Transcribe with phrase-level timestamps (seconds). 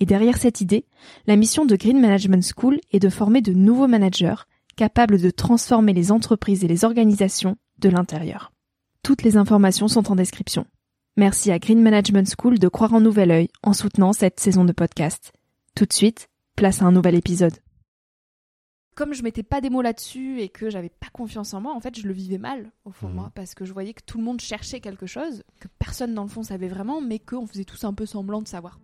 [0.00, 0.86] et derrière cette idée,
[1.26, 5.92] la mission de Green Management School est de former de nouveaux managers capables de transformer
[5.92, 8.50] les entreprises et les organisations de l'intérieur.
[9.02, 10.66] Toutes les informations sont en description.
[11.18, 14.72] Merci à Green Management School de croire en nouvel œil en soutenant cette saison de
[14.72, 15.32] podcast.
[15.74, 17.58] Tout de suite, place à un nouvel épisode.
[18.94, 21.80] Comme je mettais pas des mots là-dessus et que j'avais pas confiance en moi, en
[21.80, 24.18] fait, je le vivais mal au fond de moi parce que je voyais que tout
[24.18, 27.64] le monde cherchait quelque chose, que personne dans le fond savait vraiment, mais qu'on faisait
[27.64, 28.78] tous un peu semblant de savoir.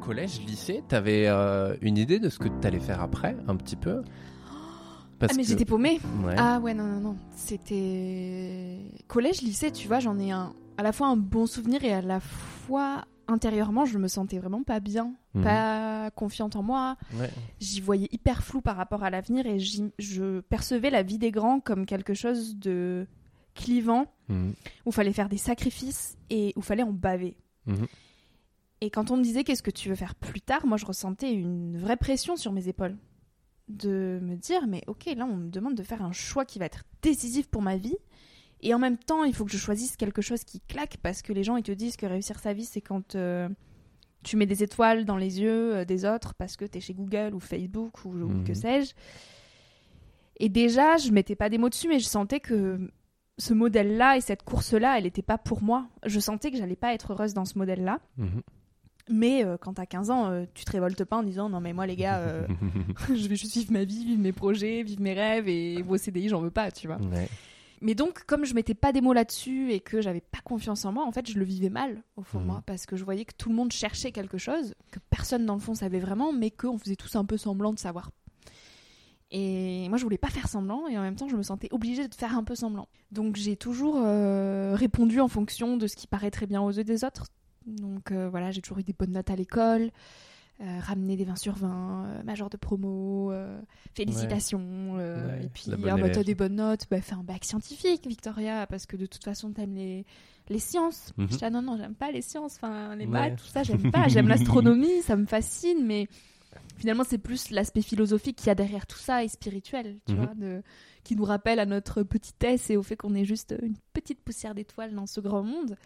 [0.00, 4.02] Collège, lycée, t'avais euh, une idée de ce que t'allais faire après, un petit peu?
[5.18, 6.00] Parce ah mais j'étais paumée.
[6.36, 10.92] Ah ouais non non non, c'était collège, lycée, tu vois, j'en ai un à la
[10.92, 15.14] fois un bon souvenir et à la fois intérieurement, je me sentais vraiment pas bien,
[15.34, 15.44] mhm.
[15.44, 16.96] pas confiante en moi.
[17.60, 21.60] J'y voyais hyper flou par rapport à l'avenir et je percevais la vie des grands
[21.60, 23.06] comme quelque chose de
[23.54, 24.54] clivant, mhm.
[24.86, 27.36] où il fallait faire des sacrifices et où il fallait en baver.
[27.66, 27.86] Mhm.
[28.80, 31.32] Et quand on me disait qu'est-ce que tu veux faire plus tard, moi je ressentais
[31.32, 32.96] une vraie pression sur mes épaules.
[33.68, 36.64] De me dire, mais ok, là on me demande de faire un choix qui va
[36.64, 37.96] être décisif pour ma vie.
[38.62, 41.32] Et en même temps, il faut que je choisisse quelque chose qui claque parce que
[41.32, 43.48] les gens ils te disent que réussir sa vie c'est quand euh,
[44.22, 46.94] tu mets des étoiles dans les yeux euh, des autres parce que tu es chez
[46.94, 48.54] Google ou Facebook ou, ou que mhm.
[48.54, 48.94] sais-je.
[50.40, 52.90] Et déjà, je mettais pas des mots dessus, mais je sentais que
[53.38, 55.88] ce modèle-là et cette course-là, elle n'était pas pour moi.
[56.06, 58.00] Je sentais que j'allais pas être heureuse dans ce modèle-là.
[58.16, 58.42] Mhm.
[59.10, 61.72] Mais euh, quand t'as 15 ans, euh, tu te révoltes pas en disant non mais
[61.72, 62.46] moi les gars, euh,
[63.08, 66.28] je vais juste vivre ma vie, vivre mes projets, vivre mes rêves et vos CDI
[66.28, 66.98] j'en veux pas, tu vois.
[67.82, 70.92] Mais donc comme je mettais pas des mots là-dessus et que j'avais pas confiance en
[70.92, 72.62] moi, en fait je le vivais mal au fond de moi mhm.
[72.66, 75.60] parce que je voyais que tout le monde cherchait quelque chose que personne dans le
[75.60, 78.10] fond savait vraiment, mais qu'on faisait tous un peu semblant de savoir.
[79.32, 82.08] Et moi, je voulais pas faire semblant, et en même temps, je me sentais obligée
[82.08, 82.88] de faire un peu semblant.
[83.12, 84.02] Donc, j'ai toujours
[84.74, 87.26] répondu en fonction de ce qui paraît très bien aux yeux des autres,
[87.66, 89.90] donc euh, voilà, j'ai toujours eu des bonnes notes à l'école.
[90.60, 93.32] Euh, ramener des 20 sur 20, euh, major de promo,
[93.94, 95.00] félicitations.
[95.00, 98.84] et puis, ah, bah, t'as des bonnes notes, bah, fais un bac scientifique, Victoria, parce
[98.84, 100.04] que de toute façon, t'aimes les,
[100.50, 101.14] les sciences.
[101.16, 101.28] Mhm.
[101.30, 103.90] Je dis, ah, non, non, j'aime pas les sciences, enfin, les maths, tout ça, j'aime
[103.90, 104.08] pas.
[104.08, 106.08] J'aime l'astronomie, ça me fascine, mais
[106.76, 110.18] finalement, c'est plus l'aspect philosophique qu'il y a derrière tout ça et spirituel, tu mhm.
[110.18, 110.62] vois, de,
[111.04, 114.54] qui nous rappelle à notre petitesse et au fait qu'on est juste une petite poussière
[114.54, 115.76] d'étoiles dans ce grand monde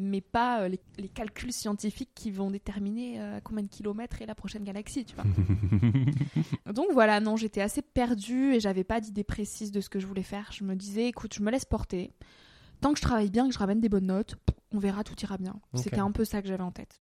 [0.00, 0.68] mais pas euh,
[0.98, 5.14] les, calculs scientifiques qui vont déterminer euh, combien de kilomètres est la prochaine galaxie, tu
[5.14, 5.24] vois.
[6.72, 10.06] Donc voilà, non, j'étais assez perdue et j'avais pas d'idée précise de ce que je
[10.06, 10.50] voulais faire.
[10.52, 12.12] Je me disais, écoute, je me laisse porter.
[12.80, 14.36] Tant que je travaille bien, que je ramène des bonnes notes,
[14.72, 15.60] on verra, tout ira bien.
[15.74, 17.00] C'était un peu ça que j'avais en tête.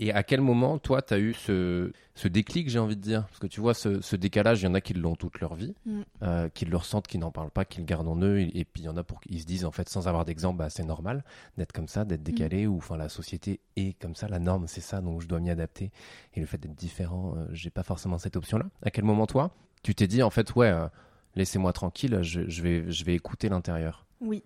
[0.00, 3.26] Et à quel moment, toi, tu as eu ce, ce déclic, j'ai envie de dire?
[3.28, 5.54] Parce que tu vois, ce, ce décalage, il y en a qui l'ont toute leur
[5.54, 6.00] vie, mm.
[6.22, 8.40] euh, qui le ressentent, qui n'en parlent pas, qui le gardent en eux.
[8.40, 10.58] Et, puis il y en a pour qui se disent, en fait, sans avoir d'exemple,
[10.58, 11.22] bah, c'est normal
[11.58, 12.24] d'être comme ça, d'être mm.
[12.24, 15.38] décalé, ou enfin la société est comme ça, la norme, c'est ça, donc je dois
[15.38, 15.92] m'y adapter.
[16.34, 18.66] Et le fait d'être différent, euh, j'ai pas forcément cette option-là.
[18.82, 19.54] À quel moment, toi,
[19.84, 20.88] tu t'es dit, en fait, ouais, euh,
[21.36, 24.06] laissez-moi tranquille, je, je, vais, je vais écouter l'intérieur?
[24.20, 24.42] Oui.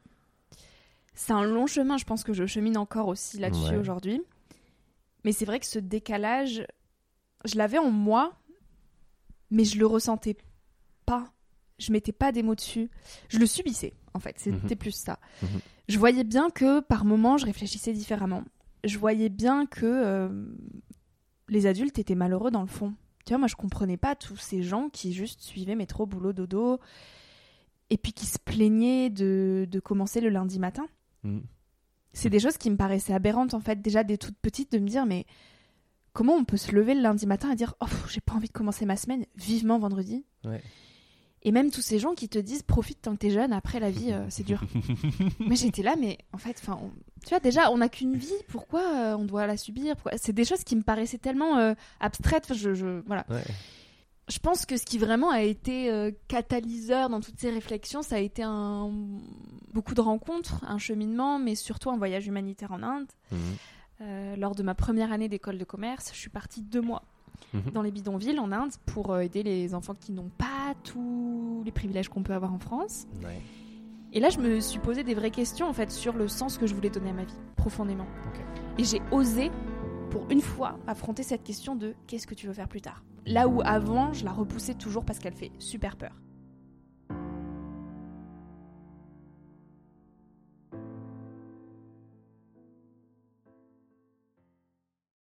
[1.14, 4.20] C'est un long chemin, je pense que je chemine encore aussi là-dessus aujourd'hui.
[5.24, 6.66] Mais c'est vrai que ce décalage,
[7.44, 8.36] je l'avais en moi,
[9.50, 10.36] mais je le ressentais
[11.06, 11.32] pas.
[11.78, 12.90] Je mettais pas des mots dessus.
[13.28, 14.38] Je le subissais, en fait.
[14.38, 14.78] C'était mhm.
[14.78, 15.18] plus ça.
[15.42, 15.60] Mhm.
[15.88, 18.44] Je voyais bien que par moments, je réfléchissais différemment.
[18.84, 20.28] Je voyais bien que euh,
[21.48, 22.94] les adultes étaient malheureux dans le fond.
[23.24, 26.78] Tu vois, moi, je comprenais pas tous ces gens qui juste suivaient métro, boulot, dodo,
[27.90, 30.86] et puis qui se plaignaient de, de commencer le lundi matin.
[31.22, 31.42] Mhm
[32.18, 34.88] c'est des choses qui me paraissaient aberrantes en fait déjà des toutes petites de me
[34.88, 35.24] dire mais
[36.12, 38.52] comment on peut se lever le lundi matin et dire oh j'ai pas envie de
[38.52, 40.24] commencer ma semaine vivement vendredi
[41.42, 43.90] et même tous ces gens qui te disent profite tant que t'es jeune après la
[43.90, 44.60] vie euh, c'est dur.
[45.38, 46.80] Mais j'étais là mais en fait enfin
[47.22, 50.44] tu vois déjà on n'a qu'une vie pourquoi euh, on doit la subir c'est des
[50.44, 53.24] choses qui me paraissaient tellement euh, abstraites je, je, voilà
[54.28, 58.18] je pense que ce qui vraiment a été catalyseur dans toutes ces réflexions, ça a
[58.18, 58.90] été un...
[59.72, 63.06] beaucoup de rencontres, un cheminement, mais surtout un voyage humanitaire en Inde.
[63.32, 63.36] Mmh.
[64.00, 67.02] Euh, lors de ma première année d'école de commerce, je suis partie deux mois
[67.52, 67.72] mhm.
[67.72, 71.72] dans les bidonvilles en Inde pour euh, aider les enfants qui n'ont pas tous les
[71.72, 73.06] privilèges qu'on peut avoir en France.
[74.12, 76.66] Et là, je me suis posé des vraies questions en fait sur le sens que
[76.66, 78.06] je voulais donner à ma vie, profondément.
[78.78, 79.50] Et j'ai osé,
[80.10, 83.02] pour une fois, affronter cette question de qu'est-ce que tu veux faire plus tard?
[83.28, 86.12] Là où avant, je la repoussais toujours parce qu'elle fait super peur.